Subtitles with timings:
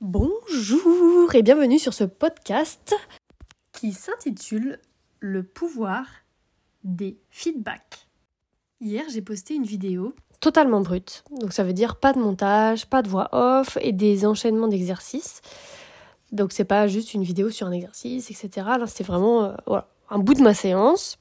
[0.00, 2.94] Bonjour et bienvenue sur ce podcast
[3.72, 4.78] qui s'intitule
[5.18, 6.04] Le pouvoir
[6.84, 8.06] des feedbacks.
[8.80, 11.24] Hier, j'ai posté une vidéo totalement brute.
[11.40, 15.40] Donc ça veut dire pas de montage, pas de voix off et des enchaînements d'exercices.
[16.30, 18.68] Donc c'est pas juste une vidéo sur un exercice, etc.
[18.78, 19.80] Là, c'était vraiment euh,
[20.10, 21.18] un bout de ma séance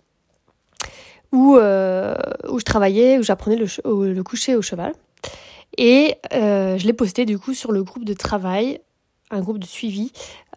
[1.32, 2.16] où, euh,
[2.48, 4.94] où je travaillais, où j'apprenais le coucher au cheval.
[5.78, 8.80] Et euh, je l'ai posté du coup sur le groupe de travail,
[9.30, 10.12] un groupe de suivi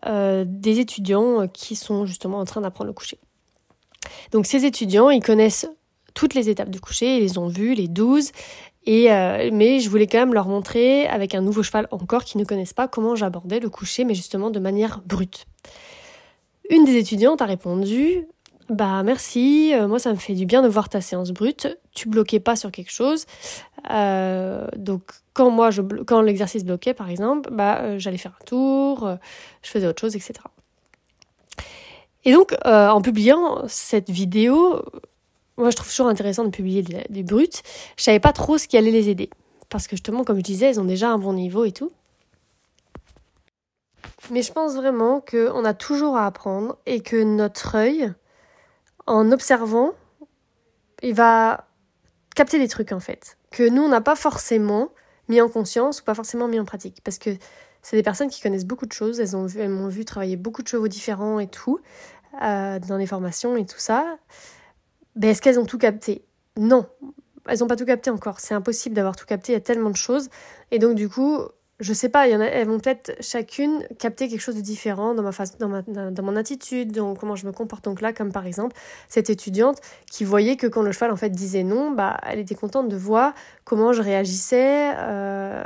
[0.06, 3.18] euh, des étudiants qui sont justement en train d'apprendre le coucher.
[4.32, 5.68] Donc ces étudiants, ils connaissent
[6.14, 8.32] toutes les étapes du coucher, ils les ont vues, les 12,
[8.86, 12.38] et, euh, mais je voulais quand même leur montrer avec un nouveau cheval encore qui
[12.38, 15.46] ne connaissent pas comment j'abordais le coucher, mais justement de manière brute.
[16.70, 18.26] Une des étudiantes a répondu
[18.70, 21.66] bah merci, euh, moi ça me fait du bien de voir ta séance brute.
[21.92, 23.26] Tu bloquais pas sur quelque chose.
[23.90, 25.02] Euh, donc
[25.32, 29.16] quand moi je quand l'exercice bloquait par exemple, bah euh, j'allais faire un tour,
[29.62, 30.34] je faisais autre chose, etc.
[32.24, 34.80] Et donc en publiant cette vidéo,
[35.56, 37.64] moi je trouve toujours intéressant de publier des, brutes.
[37.96, 39.30] Je savais pas trop ce qui allait les aider
[39.68, 41.90] parce que justement comme je disais, elles ont déjà un bon niveau et tout.
[44.30, 48.12] Mais je pense vraiment qu'on a toujours à apprendre et que notre œil,
[49.10, 49.92] en observant,
[51.02, 51.66] il va
[52.36, 54.90] capter des trucs en fait, que nous on n'a pas forcément
[55.28, 57.00] mis en conscience ou pas forcément mis en pratique.
[57.02, 57.30] Parce que
[57.82, 60.36] c'est des personnes qui connaissent beaucoup de choses, elles, ont vu, elles m'ont vu travailler
[60.36, 61.80] beaucoup de chevaux différents et tout,
[62.42, 64.18] euh, dans les formations et tout ça.
[65.16, 66.24] Ben, est-ce qu'elles ont tout capté?
[66.56, 66.86] Non,
[67.48, 68.38] elles n'ont pas tout capté encore.
[68.38, 70.28] C'est impossible d'avoir tout capté, il y a tellement de choses.
[70.70, 71.40] Et donc du coup,
[71.80, 76.92] je sais pas, elles vont peut-être chacune capter quelque chose de différent dans mon attitude,
[76.92, 77.84] dans comment je me comporte.
[77.84, 78.76] Donc là, comme par exemple
[79.08, 79.78] cette étudiante
[80.10, 82.96] qui voyait que quand le cheval en fait disait non, bah elle était contente de
[82.96, 85.64] voir comment je réagissais, euh,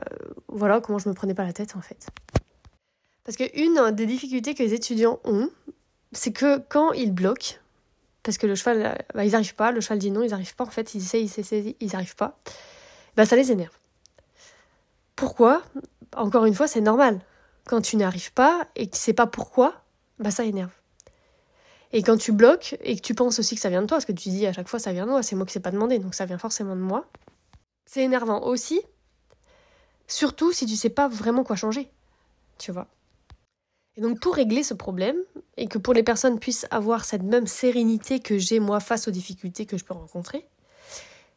[0.49, 2.07] voilà comment je me prenais pas la tête en fait.
[3.25, 5.51] Parce que une des difficultés que les étudiants ont,
[6.13, 7.57] c'est que quand ils bloquent,
[8.23, 10.65] parce que le cheval, bah, ils n'arrivent pas, le cheval dit non, ils n'arrivent pas
[10.65, 12.39] en fait, ils essayent, ils essayent, ils n'arrivent pas,
[13.17, 13.77] bah ça les énerve.
[15.17, 15.63] Pourquoi?
[16.17, 17.21] Encore une fois, c'est normal.
[17.67, 19.83] Quand tu n'arrives pas et que tu sais pas pourquoi,
[20.19, 20.73] bah ça énerve.
[21.93, 24.05] Et quand tu bloques et que tu penses aussi que ça vient de toi, parce
[24.05, 25.71] que tu dis à chaque fois ça vient de moi, c'est moi qui sais pas
[25.71, 27.07] demandé, donc ça vient forcément de moi,
[27.87, 28.81] c'est énervant aussi.
[30.09, 31.91] Surtout si tu sais pas vraiment quoi changer.
[32.59, 32.89] Tu vois.
[33.97, 35.17] Et donc pour régler ce problème,
[35.57, 39.13] et que pour les personnes puissent avoir cette même sérénité que j'ai moi face aux
[39.13, 40.47] difficultés que je peux rencontrer,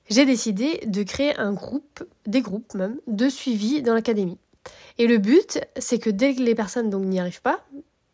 [0.09, 4.39] j'ai décidé de créer un groupe, des groupes même, de suivi dans l'académie.
[4.97, 7.63] Et le but, c'est que dès que les personnes n'y arrivent pas,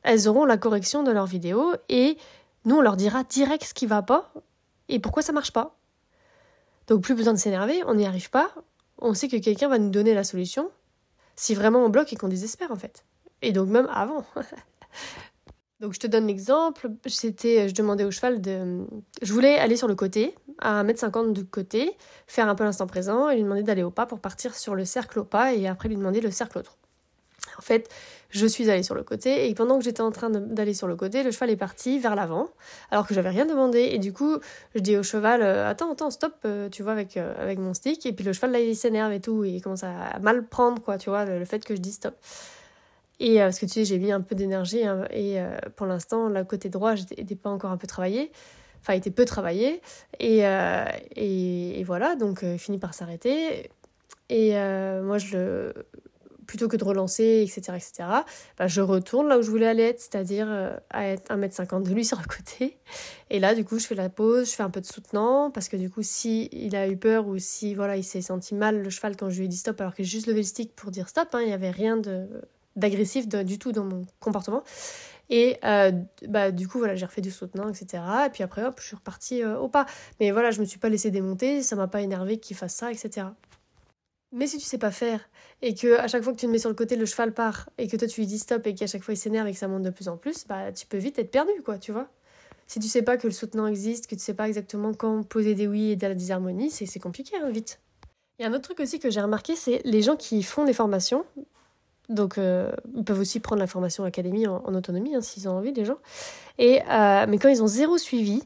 [0.04, 2.18] elles auront la correction de leur vidéo et
[2.66, 4.34] nous on leur dira direct ce qui va pas
[4.90, 5.78] et pourquoi ça marche pas.
[6.88, 8.54] Donc plus besoin de s'énerver, on n'y arrive pas,
[8.98, 10.70] on sait que quelqu'un va nous donner la solution
[11.36, 13.06] si vraiment on bloque et qu'on désespère en fait.
[13.42, 14.26] Et donc même avant.
[15.84, 18.86] donc je te donne l'exemple, c'était je demandais au cheval de
[19.22, 23.30] je voulais aller sur le côté à 1m50 du côté, faire un peu l'instant présent
[23.30, 25.90] et lui demander d'aller au pas pour partir sur le cercle au pas et après
[25.90, 26.78] lui demander le cercle au trot.
[27.58, 27.90] En fait,
[28.30, 30.96] je suis allée sur le côté et pendant que j'étais en train d'aller sur le
[30.96, 32.48] côté, le cheval est parti vers l'avant
[32.90, 34.38] alors que j'avais rien demandé et du coup,
[34.76, 37.74] je dis au cheval euh, attends attends stop, euh, tu vois avec euh, avec mon
[37.74, 40.48] stick et puis le cheval là il s'énerve et tout et il commence à mal
[40.48, 42.16] prendre quoi, tu vois le, fait que je dis stop.
[43.20, 45.38] Et parce que tu sais, j'ai mis un peu d'énergie hein, et
[45.76, 48.32] pour l'instant, le côté droit, j'étais pas encore un peu travaillé
[48.84, 49.82] enfin, était peu travaillé.
[50.20, 50.86] Et, euh,
[51.16, 53.70] et, voilà, donc euh, il finit par s'arrêter.
[54.30, 55.72] Et euh, moi, je
[56.46, 58.10] plutôt que de relancer, etc., etc.,
[58.58, 62.04] bah, je retourne là où je voulais aller être, c'est-à-dire à être 1m50 de lui
[62.06, 62.78] sur le côté.
[63.30, 65.70] Et là, du coup, je fais la pause, je fais un peu de soutenant, parce
[65.70, 68.84] que du coup, si il a eu peur ou si voilà, il s'est senti mal,
[68.84, 70.76] le cheval, quand je lui ai dit stop, alors que j'ai juste levé le stick
[70.76, 71.98] pour dire stop, hein, il n'y avait rien
[72.76, 74.64] d'agressif du tout dans mon comportement,
[75.30, 75.92] et euh,
[76.28, 78.04] bah, du coup, voilà, j'ai refait du soutenant, etc.
[78.28, 79.86] Et puis après, hop, je suis repartie euh, au pas.
[80.20, 82.92] Mais voilà, je me suis pas laissé démonter, ça m'a pas énervé qu'il fasse ça,
[82.92, 83.28] etc.
[84.32, 85.22] Mais si tu sais pas faire,
[85.62, 87.70] et que à chaque fois que tu le mets sur le côté, le cheval part,
[87.78, 89.58] et que toi tu lui dis stop, et qu'à chaque fois il s'énerve et que
[89.58, 92.10] ça monte de plus en plus, bah tu peux vite être perdu, quoi, tu vois.
[92.68, 95.54] Si tu sais pas que le soutenant existe, que tu sais pas exactement quand poser
[95.54, 97.80] des oui et de la disharmonie, c'est compliqué, hein, vite.
[98.40, 100.66] Il y a un autre truc aussi que j'ai remarqué, c'est les gens qui font
[100.66, 101.26] des formations,
[102.10, 105.74] donc, euh, ils peuvent aussi prendre la formation académie en, autonomie, hein, s'ils ont envie,
[105.74, 105.98] les gens.
[106.58, 108.44] Et, euh, mais quand ils ont zéro suivi,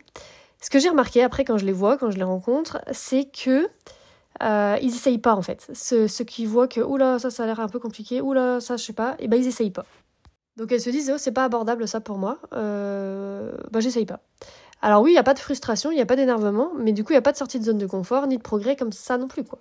[0.61, 3.67] ce que j'ai remarqué après, quand je les vois, quand je les rencontre, c'est que
[4.43, 5.67] euh, ils essayent pas, en fait.
[5.73, 8.83] Ceux, qui voient que, oula, ça, ça a l'air un peu compliqué, oula, ça, je
[8.83, 9.85] sais pas, et ben ils essayent pas.
[10.55, 14.19] Donc, elles se disent, oh, c'est pas abordable ça pour moi, bah, j'essaye pas.
[14.83, 17.03] Alors, oui, il n'y a pas de frustration, il n'y a pas d'énervement, mais du
[17.03, 18.91] coup, il n'y a pas de sortie de zone de confort, ni de progrès comme
[18.91, 19.59] ça non plus, quoi.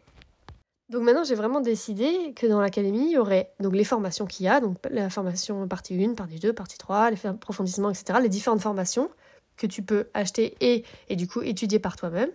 [0.88, 4.46] Donc maintenant, j'ai vraiment décidé que dans l'académie, il y aurait donc les formations qu'il
[4.46, 8.28] y a, donc la formation partie 1, partie 2, partie 3, les approfondissements, etc., les
[8.28, 9.10] différentes formations
[9.56, 12.30] que tu peux acheter et, et du coup étudier par toi-même.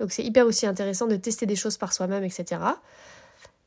[0.00, 2.60] Donc c'est hyper aussi intéressant de tester des choses par soi-même, etc.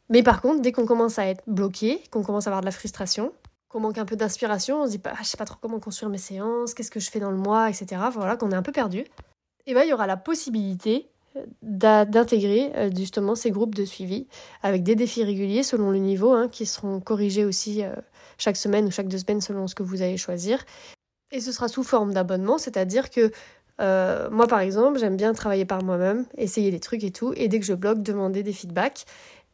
[0.09, 2.71] Mais par contre, dès qu'on commence à être bloqué, qu'on commence à avoir de la
[2.71, 3.31] frustration,
[3.69, 5.79] qu'on manque un peu d'inspiration, on se dit pas, ah, je sais pas trop comment
[5.79, 8.01] construire mes séances, qu'est-ce que je fais dans le mois, etc.
[8.11, 9.05] Voilà, qu'on est un peu perdu.
[9.65, 11.09] Et bien il y aura la possibilité
[11.61, 14.27] d'intégrer euh, justement ces groupes de suivi
[14.63, 17.93] avec des défis réguliers selon le niveau hein, qui seront corrigés aussi euh,
[18.37, 20.63] chaque semaine ou chaque deux semaines selon ce que vous allez choisir.
[21.31, 23.31] Et ce sera sous forme d'abonnement, c'est-à-dire que
[23.81, 27.47] euh, moi par exemple j'aime bien travailler par moi-même, essayer des trucs et tout, et
[27.47, 29.05] dès que je bloque, demander des feedbacks.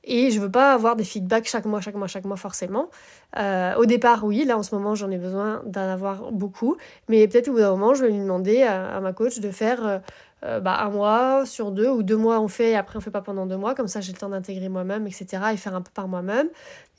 [0.06, 2.90] Et je veux pas avoir des feedbacks chaque mois, chaque mois, chaque mois forcément.
[3.38, 6.76] au départ, oui, là en ce moment j'en ai besoin d'en avoir beaucoup,
[7.08, 10.02] mais peut-être au bout d'un moment je vais lui demander à, ma coach de faire
[10.44, 13.12] euh, bah, un mois sur deux ou deux mois on fait et après on fait
[13.12, 13.76] pas pendant deux mois.
[13.76, 16.50] Comme ça j'ai le temps d'intégrer moi-même etc et faire un peu par moi-même.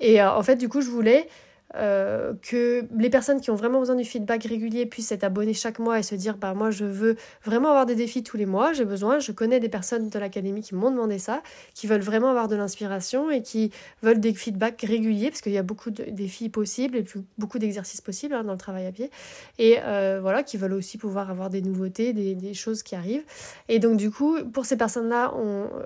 [0.00, 1.28] Et euh, en fait du coup je voulais
[1.76, 5.80] euh, que les personnes qui ont vraiment besoin du feedback régulier puissent être abonnées chaque
[5.80, 8.72] mois et se dire bah moi je veux vraiment avoir des défis tous les mois,
[8.72, 11.42] j'ai besoin, je connais des personnes de l'académie qui m'ont demandé ça,
[11.74, 13.72] qui veulent vraiment avoir de l'inspiration et qui
[14.02, 17.04] veulent des feedbacks réguliers parce qu'il y a beaucoup de défis possibles et
[17.38, 19.10] beaucoup d'exercices possibles hein, dans le travail à pied.
[19.58, 23.24] Et euh, voilà qui veulent aussi pouvoir avoir des nouveautés, des, des, choses qui arrivent.
[23.68, 25.34] Et donc du coup pour ces personnes-là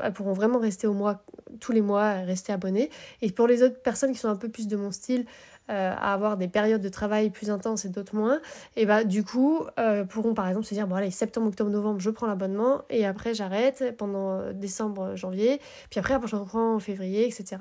[0.03, 1.23] elles pourront vraiment rester au mois
[1.61, 2.91] tous les mois rester abonnées.
[3.23, 5.25] Et pour les autres personnes qui sont un peu plus de mon style
[5.71, 8.41] euh, à avoir des périodes de travail plus intenses et d'autres moins,
[8.77, 12.01] et bah du coup euh, pourront par exemple se dire bon allez septembre, octobre, novembre
[12.01, 15.61] je prends l'abonnement et après j'arrête pendant euh, décembre, janvier,
[15.91, 17.57] puis après, après je reprends en février, etc.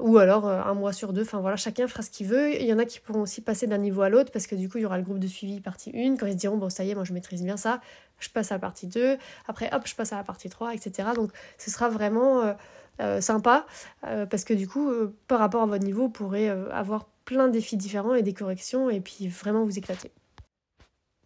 [0.00, 2.54] ou alors un mois sur deux, enfin voilà chacun fera ce qu'il veut.
[2.54, 4.68] Il y en a qui pourront aussi passer d'un niveau à l'autre parce que du
[4.68, 6.70] coup il y aura le groupe de suivi partie 1 quand ils se diront bon
[6.70, 7.80] ça y est moi je maîtrise bien ça,
[8.20, 9.16] je passe à la partie 2,
[9.48, 11.10] après hop je passe à la partie 3, etc.
[11.14, 12.54] Donc ce sera vraiment
[13.00, 13.66] euh, sympa,
[14.06, 17.46] euh, parce que du coup, euh, par rapport à votre niveau, vous pourrez avoir plein
[17.48, 20.10] de défis différents et des corrections, et puis vraiment vous éclater.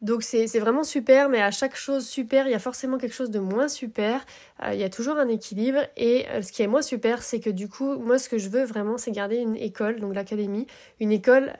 [0.00, 3.30] Donc c'est vraiment super, mais à chaque chose super, il y a forcément quelque chose
[3.30, 4.26] de moins super.
[4.70, 5.78] il y a toujours un équilibre.
[5.96, 8.64] Et ce qui est moins super, c'est que du coup, moi ce que je veux
[8.64, 10.66] vraiment, c'est garder une école, donc l'académie,
[11.00, 11.54] une école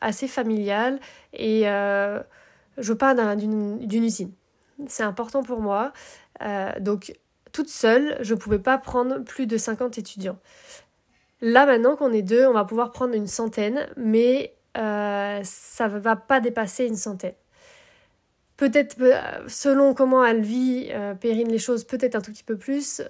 [0.00, 0.98] assez familiale.
[1.32, 2.22] Et je
[2.78, 4.32] veux pas d'une usine.
[4.88, 5.92] C'est important pour moi.
[6.80, 7.12] donc
[7.52, 10.38] toute seule, je ne pouvais pas prendre plus de 50 étudiants.
[11.40, 15.98] Là maintenant qu'on est deux, on va pouvoir prendre une centaine, mais euh, ça ne
[15.98, 17.34] va pas dépasser une centaine.
[18.56, 22.56] Peut-être, euh, selon comment elle vit, euh, Périne, les choses, peut-être un tout petit peu
[22.56, 23.02] plus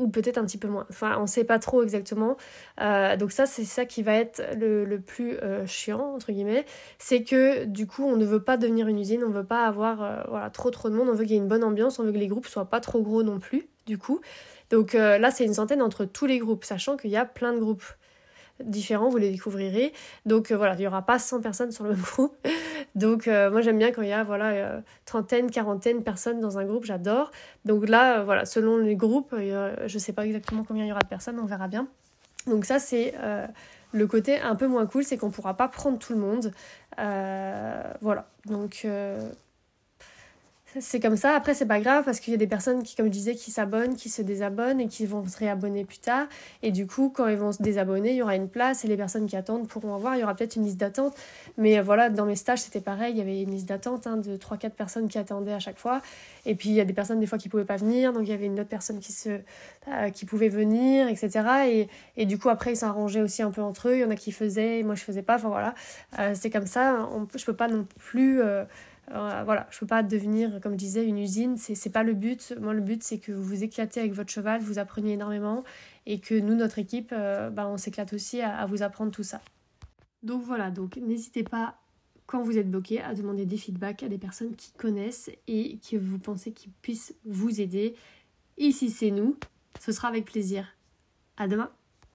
[0.00, 0.86] ou peut-être un petit peu moins.
[0.90, 2.36] Enfin, on ne sait pas trop exactement.
[2.80, 6.64] Euh, donc ça, c'est ça qui va être le, plus euh, chiant, entre guillemets.
[6.98, 9.66] C'est que du coup, on ne veut pas devenir une usine, on ne veut pas
[9.66, 11.98] avoir euh, voilà, trop trop de monde, on veut qu'il y ait une bonne ambiance,
[11.98, 14.20] on veut que les groupes soient pas trop gros non plus, du coup.
[14.70, 17.58] Donc là, c'est une centaine entre tous les groupes, sachant qu'il y a plein de
[17.58, 17.84] groupes
[18.64, 19.92] différents, vous les découvrirez.
[20.26, 22.36] Donc voilà, il n'y aura pas 100 personnes sur le même groupe.
[22.94, 26.58] Donc euh, moi j'aime bien quand il y a voilà euh, trentaine, quarantaine personnes dans
[26.58, 27.30] un groupe, j'adore.
[27.64, 31.00] Donc là euh, voilà, selon les groupes, je sais pas exactement combien il y aura
[31.00, 31.88] de personnes, on verra bien.
[32.46, 33.14] Donc ça c'est
[33.92, 36.52] le côté un peu moins cool, c'est qu'on pourra pas prendre tout le monde.
[36.96, 38.26] voilà.
[38.46, 38.86] Donc
[40.78, 41.34] c'est comme ça.
[41.34, 43.50] Après, c'est pas grave parce qu'il y a des personnes qui, comme je disais, qui
[43.50, 46.28] s'abonnent, qui se désabonnent et qui vont se réabonner plus tard.
[46.62, 48.96] Et du coup, quand ils vont se désabonner, il y aura une place et les
[48.96, 50.14] personnes qui attendent pourront avoir.
[50.14, 51.14] Il y aura peut-être une liste d'attente.
[51.58, 53.14] Mais euh, voilà, dans mes stages, c'était pareil.
[53.14, 56.02] Il y avait une liste d'attente hein, de 3-4 personnes qui attendaient à chaque fois.
[56.46, 58.12] Et puis, il y a des personnes, des fois, qui pouvaient pas venir.
[58.12, 59.40] Donc, il y avait une autre personne qui, se,
[59.88, 61.30] euh, qui pouvait venir, etc.
[61.66, 63.96] Et, et du coup, après, ils s'arrangeaient aussi un peu entre eux.
[63.96, 65.34] Il y en a qui faisaient, moi, je faisais pas.
[65.34, 65.74] Enfin, voilà.
[66.20, 67.08] Euh, c'est comme ça.
[67.12, 68.40] On, je peux pas non plus
[69.10, 72.14] voilà, je ne peux pas devenir, comme je disais, une usine, c'est, c'est pas le
[72.14, 72.54] but.
[72.60, 75.64] Moi, le but, c'est que vous vous éclatez avec votre cheval, vous apprenez énormément
[76.06, 79.40] et que nous, notre équipe, euh, bah, on s'éclate aussi à, vous apprendre tout ça.
[80.22, 81.76] Donc voilà, donc n'hésitez pas,
[82.26, 85.96] quand vous êtes bloqué, à demander des feedbacks à des personnes qui connaissent et que
[85.96, 87.94] vous pensez qu'ils puissent vous aider.
[88.58, 89.36] Et si c'est nous,
[89.78, 90.66] ce sera avec plaisir.
[91.36, 91.70] À demain!